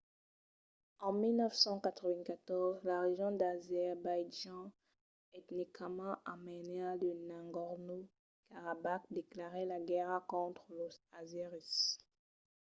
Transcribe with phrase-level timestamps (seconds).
[1.07, 4.61] en 1994 la region d'azerbaitjan
[5.39, 11.71] etnicament armènia de nagorno-karabakh declarèt la guèrra contra los azèris